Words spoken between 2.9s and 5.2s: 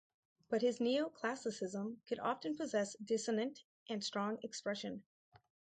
dissonant and strong expression.